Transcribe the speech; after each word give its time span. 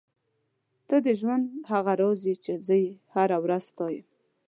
ته 0.87 0.95
د 1.05 1.07
ژوند 1.19 1.45
هغه 1.71 1.93
راز 2.01 2.19
یې 2.29 2.35
چې 2.43 2.53
زه 2.67 2.75
یې 2.83 2.91
هره 3.13 3.37
ورځ 3.43 3.63
ستایم. 3.71 4.05